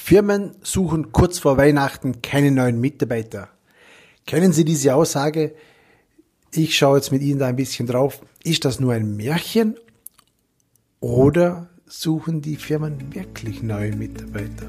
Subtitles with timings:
[0.00, 3.50] Firmen suchen kurz vor Weihnachten keine neuen Mitarbeiter.
[4.26, 5.54] Kennen Sie diese Aussage?
[6.50, 8.22] Ich schaue jetzt mit Ihnen da ein bisschen drauf.
[8.42, 9.76] Ist das nur ein Märchen
[11.00, 14.66] oder suchen die Firmen wirklich neue Mitarbeiter?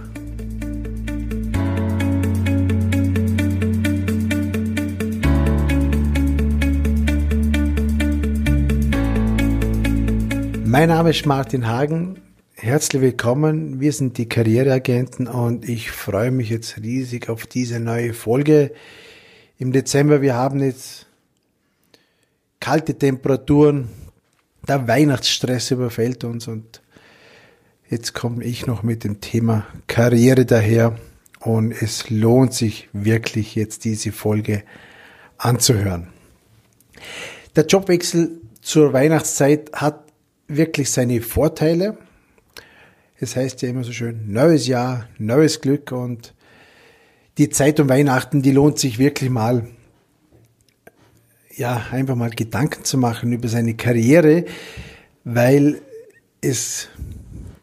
[10.65, 12.19] Mein Name ist Martin Hagen
[12.62, 18.13] Herzlich willkommen, wir sind die Karriereagenten und ich freue mich jetzt riesig auf diese neue
[18.13, 18.73] Folge
[19.57, 20.21] im Dezember.
[20.21, 21.05] Wir haben jetzt
[22.59, 23.87] kalte Temperaturen,
[24.67, 26.81] der Weihnachtsstress überfällt uns und
[27.89, 30.98] jetzt komme ich noch mit dem Thema Karriere daher
[31.39, 34.63] und es lohnt sich wirklich jetzt diese Folge
[35.37, 36.09] anzuhören.
[37.55, 40.03] Der Jobwechsel zur Weihnachtszeit hat
[40.49, 41.98] wirklich seine Vorteile
[43.19, 46.33] es heißt ja immer so schön, neues Jahr, neues Glück und
[47.37, 49.67] die Zeit um Weihnachten, die lohnt sich wirklich mal,
[51.55, 54.45] ja, einfach mal Gedanken zu machen über seine Karriere,
[55.26, 55.81] weil
[56.41, 56.87] es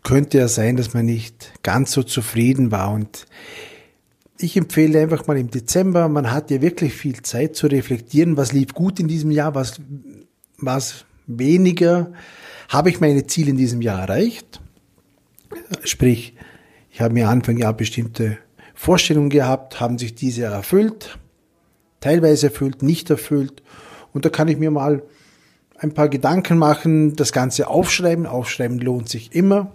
[0.03, 3.27] könnte ja sein, dass man nicht ganz so zufrieden war und
[4.39, 8.53] ich empfehle einfach mal im Dezember, man hat ja wirklich viel Zeit zu reflektieren, was
[8.53, 9.81] lief gut in diesem Jahr, was,
[10.59, 12.13] was weniger,
[12.69, 14.61] habe ich meine Ziele in diesem Jahr erreicht?
[15.85, 16.35] Sprich,
[16.91, 18.39] ich habe mir Anfang Jahr bestimmte
[18.75, 21.19] Vorstellungen gehabt, haben sich diese erfüllt,
[22.01, 23.63] teilweise erfüllt, nicht erfüllt.
[24.13, 25.03] Und da kann ich mir mal
[25.79, 28.27] ein paar Gedanken machen, das Ganze aufschreiben.
[28.27, 29.73] Aufschreiben lohnt sich immer.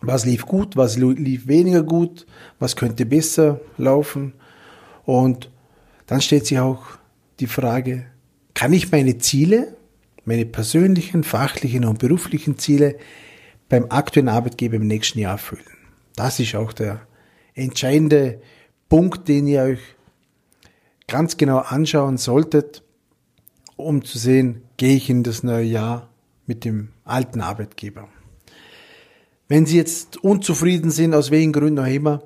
[0.00, 2.26] Was lief gut, was lief weniger gut,
[2.58, 4.32] was könnte besser laufen.
[5.04, 5.50] Und
[6.06, 6.82] dann stellt sich auch
[7.40, 8.06] die Frage,
[8.54, 9.76] kann ich meine Ziele,
[10.24, 12.96] meine persönlichen, fachlichen und beruflichen Ziele
[13.72, 15.64] beim aktuellen Arbeitgeber im nächsten Jahr erfüllen.
[16.14, 17.06] Das ist auch der
[17.54, 18.42] entscheidende
[18.90, 19.78] Punkt, den ihr euch
[21.06, 22.82] ganz genau anschauen solltet,
[23.76, 26.10] um zu sehen, gehe ich in das neue Jahr
[26.46, 28.08] mit dem alten Arbeitgeber.
[29.48, 32.22] Wenn Sie jetzt unzufrieden sind, aus welchen Gründen auch immer,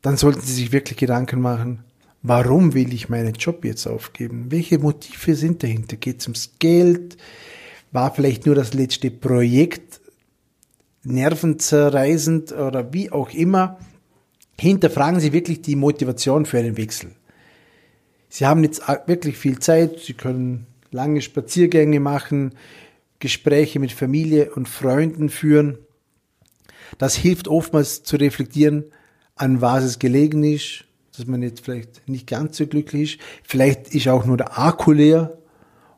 [0.00, 1.82] dann sollten Sie sich wirklich Gedanken machen,
[2.22, 4.46] warum will ich meinen Job jetzt aufgeben?
[4.50, 5.96] Welche Motive sind dahinter?
[5.96, 7.16] Geht es ums Geld?
[7.90, 10.01] War vielleicht nur das letzte Projekt
[11.04, 13.78] nervenzerreißend oder wie auch immer,
[14.58, 17.10] hinterfragen Sie wirklich die Motivation für einen Wechsel.
[18.28, 22.54] Sie haben jetzt wirklich viel Zeit, Sie können lange Spaziergänge machen,
[23.18, 25.78] Gespräche mit Familie und Freunden führen.
[26.98, 28.84] Das hilft oftmals zu reflektieren,
[29.36, 30.84] an was es gelegen ist,
[31.16, 33.20] dass man jetzt vielleicht nicht ganz so glücklich ist.
[33.42, 35.38] Vielleicht ist auch nur der Akku leer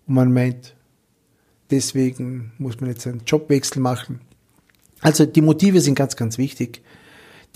[0.06, 0.74] und man meint,
[1.70, 4.20] deswegen muss man jetzt einen Jobwechsel machen.
[5.04, 6.82] Also die Motive sind ganz, ganz wichtig.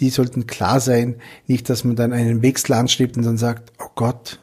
[0.00, 1.16] Die sollten klar sein.
[1.46, 4.38] Nicht, dass man dann einen Wechsel anstrebt und dann sagt, oh Gott,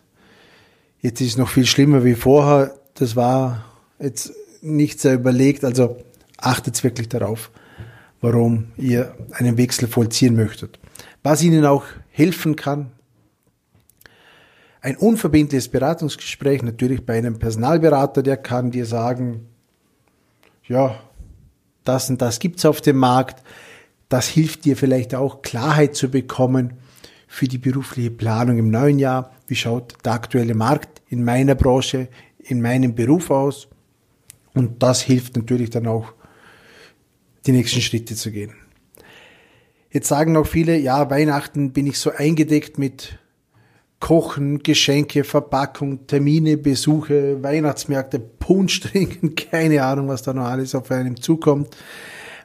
[1.01, 2.73] jetzt ist es noch viel schlimmer wie vorher.
[2.95, 3.63] Das war
[3.99, 5.63] jetzt nicht sehr überlegt.
[5.63, 5.97] Also
[6.37, 7.51] achtet wirklich darauf,
[8.21, 10.79] warum ihr einen Wechsel vollziehen möchtet.
[11.21, 12.91] Was Ihnen auch helfen kann,
[14.81, 19.47] ein unverbindliches Beratungsgespräch, natürlich bei einem Personalberater, der kann dir sagen,
[20.67, 20.99] ja,
[21.87, 23.43] das und das gibt's auf dem Markt.
[24.09, 26.73] Das hilft dir vielleicht auch Klarheit zu bekommen
[27.27, 29.31] für die berufliche Planung im neuen Jahr.
[29.47, 32.07] Wie schaut der aktuelle Markt in meiner Branche,
[32.39, 33.67] in meinem Beruf aus?
[34.53, 36.13] Und das hilft natürlich dann auch,
[37.45, 38.53] die nächsten Schritte zu gehen.
[39.91, 43.19] Jetzt sagen auch viele, ja, Weihnachten bin ich so eingedeckt mit
[43.99, 50.91] Kochen, Geschenke, Verpackung, Termine, Besuche, Weihnachtsmärkte, Punsch trinken, keine Ahnung, was da noch alles auf
[50.91, 51.75] einem zukommt.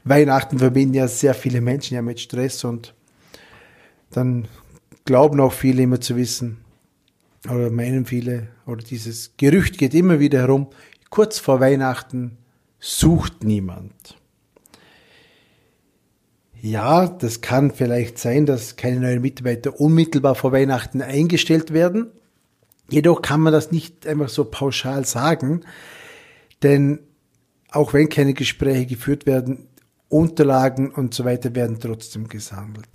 [0.04, 2.94] Weihnachten verbinden ja sehr viele Menschen ja mit Stress und
[4.10, 4.48] dann
[5.04, 6.64] glauben auch viele immer zu wissen,
[7.44, 10.68] oder meinen viele, oder dieses Gerücht geht immer wieder herum,
[11.10, 12.38] kurz vor Weihnachten
[12.78, 14.16] sucht niemand.
[16.62, 22.10] Ja, das kann vielleicht sein, dass keine neuen Mitarbeiter unmittelbar vor Weihnachten eingestellt werden.
[22.90, 25.62] Jedoch kann man das nicht einfach so pauschal sagen,
[26.62, 27.00] denn
[27.70, 29.68] auch wenn keine Gespräche geführt werden,
[30.08, 32.88] Unterlagen und so weiter werden trotzdem gesammelt.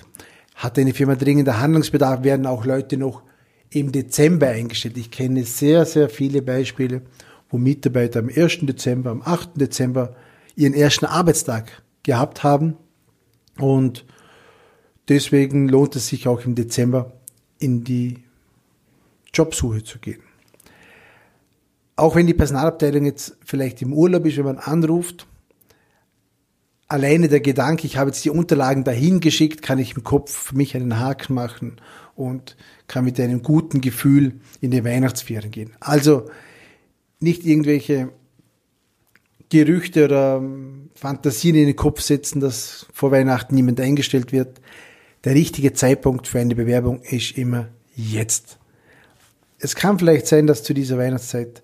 [0.56, 3.24] Hat eine Firma dringender Handlungsbedarf, werden auch Leute noch
[3.70, 4.98] im Dezember eingestellt.
[4.98, 7.04] Ich kenne sehr, sehr viele Beispiele,
[7.50, 8.60] wo Mitarbeiter am 1.
[8.62, 9.52] Dezember, am 8.
[9.56, 10.16] Dezember
[10.56, 12.76] ihren ersten Arbeitstag gehabt haben
[13.60, 14.06] und
[15.08, 17.14] deswegen lohnt es sich auch im Dezember
[17.60, 18.25] in die
[19.36, 20.22] Jobsuche zu gehen.
[21.96, 25.28] Auch wenn die Personalabteilung jetzt vielleicht im Urlaub ist, wenn man anruft,
[26.88, 30.56] alleine der Gedanke, ich habe jetzt die Unterlagen dahin geschickt, kann ich im Kopf für
[30.56, 31.78] mich einen Haken machen
[32.16, 35.72] und kann mit einem guten Gefühl in die Weihnachtsferien gehen.
[35.80, 36.30] Also
[37.20, 38.10] nicht irgendwelche
[39.50, 44.60] Gerüchte oder ähm, Fantasien in den Kopf setzen, dass vor Weihnachten niemand eingestellt wird.
[45.24, 48.60] Der richtige Zeitpunkt für eine Bewerbung ist immer jetzt.
[49.60, 51.62] Es kann vielleicht sein, dass zu dieser Weihnachtszeit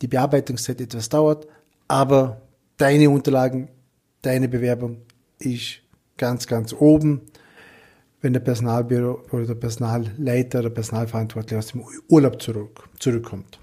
[0.00, 1.46] die Bearbeitungszeit etwas dauert,
[1.88, 2.40] aber
[2.76, 3.68] deine Unterlagen,
[4.22, 4.98] deine Bewerbung
[5.38, 5.80] ist
[6.16, 7.22] ganz, ganz oben,
[8.20, 13.58] wenn der Personalbüro oder der Personalleiter oder Personalverantwortliche aus dem Urlaub zurück, zurückkommt.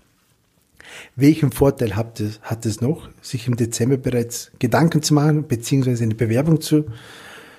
[1.15, 6.03] Welchen Vorteil hat es, hat es noch, sich im Dezember bereits Gedanken zu machen, beziehungsweise
[6.03, 6.85] eine Bewerbung zu,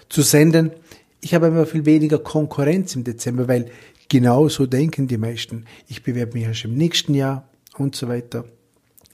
[0.09, 0.71] zu senden?
[1.21, 3.71] Ich habe immer viel weniger Konkurrenz im Dezember, weil
[4.09, 5.65] genau so denken die meisten.
[5.89, 8.45] Ich bewerbe mich erst im nächsten Jahr und so weiter.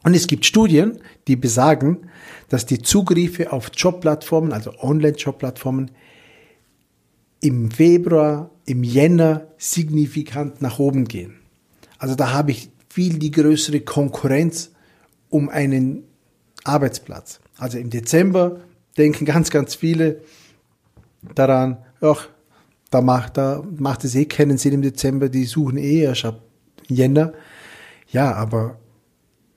[0.04, 2.08] Und es gibt Studien, die besagen,
[2.48, 5.92] dass die Zugriffe auf Jobplattformen, also Online-Jobplattformen,
[7.40, 11.34] im Februar, im Jänner signifikant nach oben gehen.
[11.98, 14.70] Also da habe ich viel die größere Konkurrenz
[15.28, 16.04] um einen
[16.64, 17.40] Arbeitsplatz.
[17.56, 18.60] Also im Dezember
[18.96, 20.20] denken ganz, ganz viele
[21.34, 22.28] daran, ach,
[22.90, 26.42] da macht, da macht es eh keinen Sinn im Dezember, die suchen eh erst ab
[26.88, 27.32] Jänner.
[28.08, 28.76] Ja, aber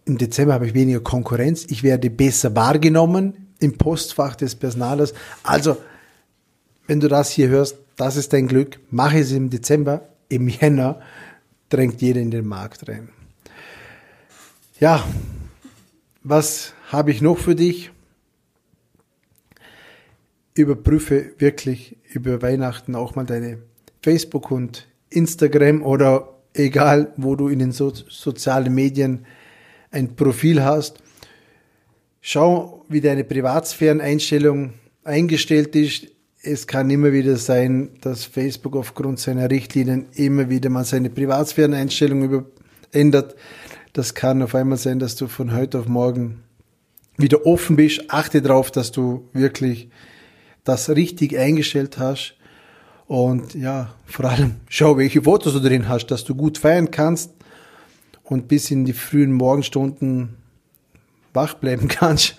[0.06, 5.14] im Dezember habe ich weniger Konkurrenz, ich werde besser wahrgenommen im Postfach des Personalers.
[5.44, 5.78] Also,
[6.88, 11.02] wenn du das hier hörst, das ist dein Glück, mache es im Dezember, im Jänner
[11.70, 13.10] drängt jeder in den Markt rein.
[14.80, 15.04] Ja,
[16.24, 17.92] was habe ich noch für dich?
[20.56, 23.60] Überprüfe wirklich über Weihnachten auch mal deine
[24.02, 29.26] Facebook und Instagram oder egal, wo du in den so sozialen Medien
[29.92, 31.00] ein Profil hast.
[32.22, 34.74] Schau, wie deine Privatsphäreneinstellung
[35.04, 36.08] eingestellt ist.
[36.42, 42.46] Es kann immer wieder sein, dass Facebook aufgrund seiner Richtlinien immer wieder mal seine Privatsphäreneinstellung
[42.92, 43.36] ändert.
[43.94, 46.44] Das kann auf einmal sein, dass du von heute auf morgen
[47.18, 48.06] wieder offen bist.
[48.10, 49.90] Achte darauf, dass du wirklich
[50.66, 52.36] das richtig eingestellt hast.
[53.08, 57.32] Und ja, vor allem schau, welche Fotos du drin hast, dass du gut feiern kannst
[58.24, 60.36] und bis in die frühen Morgenstunden
[61.34, 62.36] wach bleiben kannst.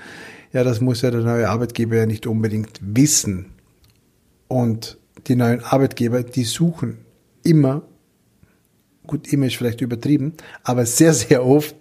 [0.52, 3.52] Ja, das muss ja der neue Arbeitgeber ja nicht unbedingt wissen.
[4.48, 6.98] Und die neuen Arbeitgeber, die suchen
[7.42, 7.82] immer
[9.06, 10.34] gut, immer ist vielleicht übertrieben,
[10.64, 11.76] aber sehr, sehr oft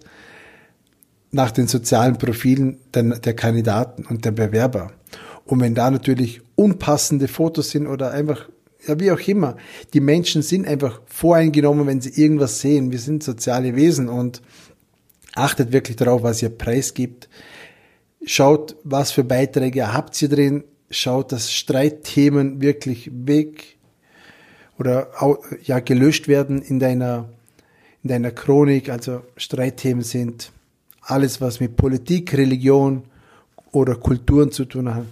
[1.32, 4.92] nach den sozialen Profilen der, der Kandidaten und der Bewerber.
[5.46, 8.48] Und wenn da natürlich unpassende Fotos sind oder einfach,
[8.86, 9.56] ja, wie auch immer,
[9.94, 12.92] die Menschen sind einfach voreingenommen, wenn sie irgendwas sehen.
[12.92, 14.42] Wir sind soziale Wesen und
[15.34, 17.28] achtet wirklich darauf, was ihr preisgibt.
[18.24, 20.64] Schaut, was für Beiträge habt ihr drin.
[20.90, 23.76] Schaut, dass Streitthemen wirklich weg
[24.78, 25.08] oder
[25.62, 27.28] ja gelöscht werden in deiner
[28.02, 28.88] in deiner Chronik.
[28.88, 30.52] Also Streitthemen sind
[31.00, 33.04] alles, was mit Politik, Religion
[33.72, 35.06] oder Kulturen zu tun hat.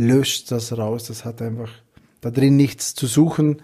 [0.00, 1.04] Löscht das raus.
[1.04, 1.70] Das hat einfach
[2.20, 3.60] da drin nichts zu suchen.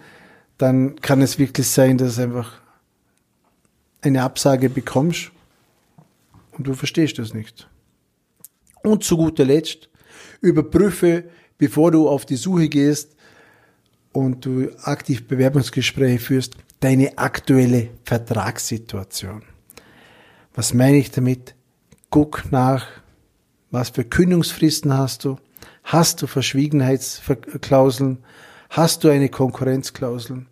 [0.57, 2.61] Dann kann es wirklich sein, dass du einfach
[4.01, 5.31] eine Absage bekommst
[6.51, 7.67] und du verstehst das nicht.
[8.83, 9.89] Und zu guter Letzt,
[10.41, 11.23] überprüfe,
[11.57, 13.17] bevor du auf die Suche gehst,
[14.13, 19.43] und du aktiv Bewerbungsgespräche führst, deine aktuelle Vertragssituation.
[20.55, 21.53] Was meine ich damit?
[22.09, 22.87] Guck nach,
[23.69, 25.37] was für Kündigungsfristen hast du?
[25.87, 28.17] Hast du Verschwiegenheitsklauseln?
[28.69, 30.45] Hast du eine Konkurrenzklausel?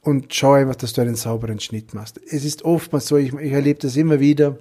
[0.00, 2.20] Und schau einfach, dass du einen sauberen Schnitt machst.
[2.26, 4.58] Es ist oftmals so, ich, ich erlebe das immer wieder,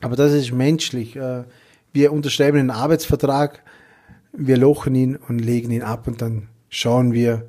[0.00, 1.16] aber das ist menschlich.
[1.16, 1.42] Äh,
[1.92, 3.64] wir unterschreiben einen Arbeitsvertrag,
[4.32, 7.48] wir lochen ihn und legen ihn ab und dann schauen wir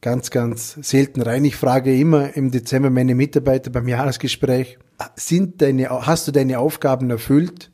[0.00, 1.44] ganz, ganz selten rein.
[1.44, 4.78] Ich frage immer im Dezember meine Mitarbeiter beim Jahresgespräch,
[5.16, 7.70] sind deine, hast du deine Aufgaben erfüllt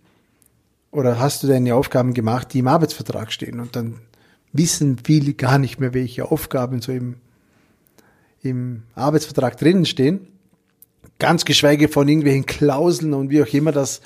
[0.95, 3.61] oder hast du deine Aufgaben gemacht, die im Arbeitsvertrag stehen?
[3.61, 4.01] Und dann
[4.53, 7.17] wissen viele gar nicht mehr, welche Aufgaben so im,
[8.43, 10.29] im Arbeitsvertrag drinnen stehen.
[11.19, 14.01] Ganz geschweige von irgendwelchen Klauseln und wie auch immer das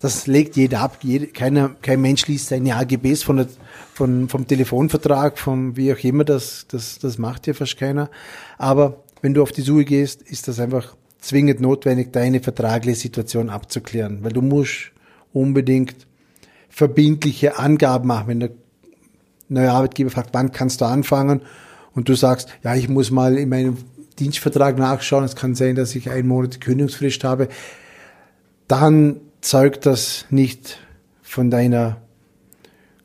[0.00, 0.98] das legt jeder ab.
[1.02, 3.48] Jeder, keiner, kein Mensch liest seine AGBs von der,
[3.92, 8.10] von, vom Telefonvertrag, vom wie auch immer, das, das, das macht ja fast keiner.
[8.56, 13.50] Aber wenn du auf die Suche gehst, ist das einfach zwingend notwendig, deine vertragliche Situation
[13.50, 14.90] abzuklären, weil du musst
[15.32, 16.06] unbedingt
[16.68, 18.28] verbindliche Angaben machen.
[18.28, 18.50] Wenn der
[19.48, 21.42] neue Arbeitgeber fragt, wann kannst du anfangen?
[21.92, 23.78] Und du sagst, ja, ich muss mal in meinem
[24.18, 25.24] Dienstvertrag nachschauen.
[25.24, 27.48] Es kann sein, dass ich einen Monat Kündigungsfrist habe.
[28.68, 30.78] Dann zeugt das nicht
[31.22, 32.00] von deiner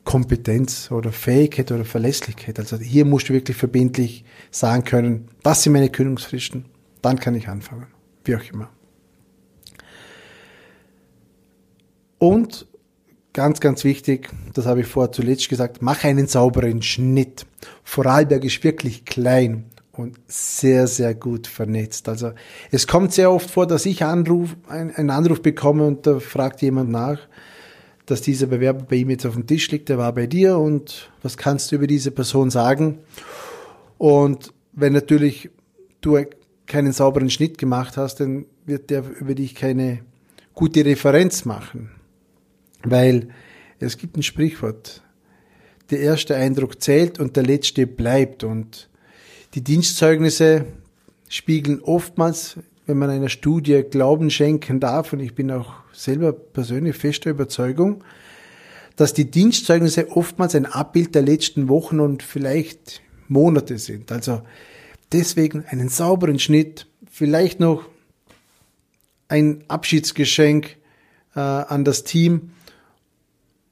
[0.04, 2.58] Kompetenz oder Fähigkeit oder Verlässlichkeit.
[2.58, 6.66] Also hier musst du wirklich verbindlich sagen können, das sind meine Kündigungsfristen,
[7.02, 7.88] dann kann ich anfangen.
[8.24, 8.70] Wie auch immer.
[12.26, 12.66] Und
[13.32, 17.46] ganz, ganz wichtig, das habe ich vorher zuletzt gesagt, mach einen sauberen Schnitt.
[17.84, 22.08] Vorarlberg ist wirklich klein und sehr, sehr gut vernetzt.
[22.08, 22.32] Also
[22.72, 26.90] es kommt sehr oft vor, dass ich Anruf, einen Anruf bekomme und da fragt jemand
[26.90, 27.20] nach,
[28.06, 31.12] dass dieser Bewerber bei ihm jetzt auf dem Tisch liegt, der war bei dir und
[31.22, 32.98] was kannst du über diese Person sagen?
[33.98, 35.48] Und wenn natürlich
[36.00, 36.18] du
[36.66, 40.00] keinen sauberen Schnitt gemacht hast, dann wird der über dich keine
[40.56, 41.90] gute Referenz machen.
[42.82, 43.28] Weil
[43.78, 45.02] es gibt ein Sprichwort,
[45.90, 48.44] der erste Eindruck zählt und der letzte bleibt.
[48.44, 48.88] Und
[49.54, 50.64] die Dienstzeugnisse
[51.28, 52.56] spiegeln oftmals,
[52.86, 58.02] wenn man einer Studie Glauben schenken darf, und ich bin auch selber persönlich fester Überzeugung,
[58.96, 64.10] dass die Dienstzeugnisse oftmals ein Abbild der letzten Wochen und vielleicht Monate sind.
[64.10, 64.42] Also
[65.12, 67.84] deswegen einen sauberen Schnitt, vielleicht noch
[69.28, 70.76] ein Abschiedsgeschenk
[71.34, 72.52] äh, an das Team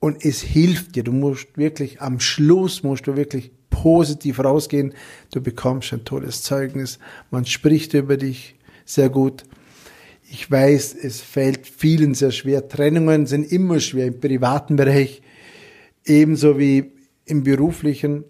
[0.05, 1.03] und es hilft dir.
[1.03, 4.93] Du musst wirklich am Schluss musst du wirklich positiv rausgehen.
[5.33, 6.99] Du bekommst ein tolles Zeugnis.
[7.31, 9.45] Man spricht über dich sehr gut.
[10.31, 12.69] Ich weiß, es fällt vielen sehr schwer.
[12.69, 15.23] Trennungen sind immer schwer im privaten Bereich,
[16.05, 16.93] ebenso wie
[17.25, 18.25] im beruflichen.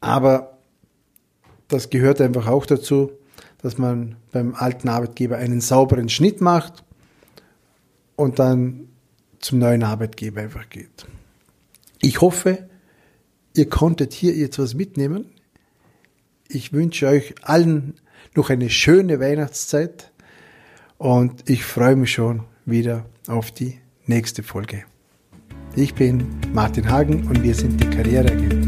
[0.00, 0.58] Aber
[1.68, 3.12] das gehört einfach auch dazu,
[3.62, 6.84] dass man beim alten Arbeitgeber einen sauberen Schnitt macht
[8.14, 8.88] und dann
[9.46, 11.06] zum neuen Arbeitgeber einfach geht.
[12.02, 12.68] Ich hoffe,
[13.54, 15.26] ihr konntet hier jetzt was mitnehmen.
[16.48, 17.94] Ich wünsche euch allen
[18.34, 20.10] noch eine schöne Weihnachtszeit
[20.98, 24.82] und ich freue mich schon wieder auf die nächste Folge.
[25.76, 28.65] Ich bin Martin Hagen und wir sind die Karriereagenten.